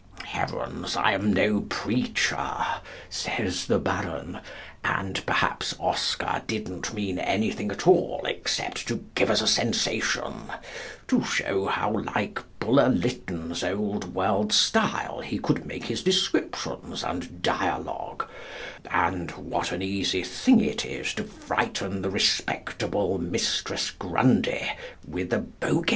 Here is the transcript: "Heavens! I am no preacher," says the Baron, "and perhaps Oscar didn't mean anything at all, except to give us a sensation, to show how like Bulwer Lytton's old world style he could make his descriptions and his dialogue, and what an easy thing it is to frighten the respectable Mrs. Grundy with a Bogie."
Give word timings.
"Heavens! 0.25 0.95
I 0.95 1.11
am 1.11 1.31
no 1.31 1.61
preacher," 1.69 2.65
says 3.07 3.67
the 3.67 3.77
Baron, 3.77 4.39
"and 4.83 5.23
perhaps 5.27 5.75
Oscar 5.79 6.41
didn't 6.47 6.91
mean 6.95 7.19
anything 7.19 7.69
at 7.71 7.85
all, 7.85 8.23
except 8.25 8.87
to 8.87 9.05
give 9.13 9.29
us 9.29 9.43
a 9.43 9.47
sensation, 9.47 10.49
to 11.07 11.23
show 11.25 11.67
how 11.67 11.99
like 11.99 12.39
Bulwer 12.59 12.89
Lytton's 12.89 13.63
old 13.63 14.15
world 14.15 14.51
style 14.51 15.19
he 15.21 15.37
could 15.37 15.67
make 15.67 15.83
his 15.83 16.01
descriptions 16.01 17.03
and 17.03 17.25
his 17.25 17.31
dialogue, 17.33 18.27
and 18.89 19.29
what 19.33 19.71
an 19.71 19.83
easy 19.83 20.23
thing 20.23 20.61
it 20.61 20.83
is 20.83 21.13
to 21.13 21.23
frighten 21.25 22.01
the 22.01 22.09
respectable 22.09 23.19
Mrs. 23.19 23.95
Grundy 23.99 24.67
with 25.07 25.31
a 25.31 25.37
Bogie." 25.37 25.89